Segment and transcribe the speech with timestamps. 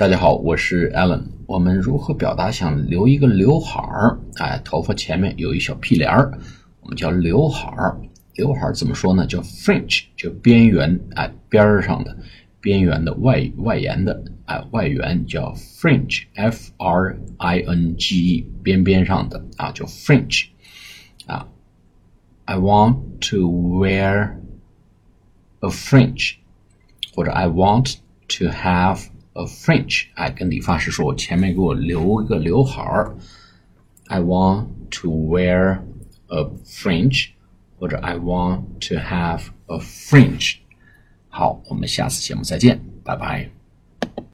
[0.00, 1.24] 大家好，我是 Alan。
[1.44, 4.18] 我们如何表达想留一个刘海儿？
[4.36, 6.32] 哎，头发前面有一小屁帘儿，
[6.80, 8.00] 我们叫刘海儿。
[8.32, 9.26] 刘海儿怎么说呢？
[9.26, 12.16] 叫 fringe，就边缘，哎，边儿上的，
[12.62, 20.46] 边缘的外外沿的，哎，外缘叫 fringe，f r i n g e，边边上的啊，叫 fringe。
[21.26, 21.46] 啊
[22.46, 22.96] ，I want
[23.28, 24.30] to wear
[25.58, 26.36] a fringe，
[27.14, 27.96] 或者 I want
[28.28, 29.04] to have
[29.39, 33.15] a fringe，哎，跟理发师说，我前面给我留一个刘海儿。
[34.07, 34.67] I want
[35.01, 35.79] to wear
[36.27, 37.29] a fringe，
[37.79, 40.57] 或者 I want to have a fringe。
[41.29, 43.58] 好，我们下次节目再见，拜拜。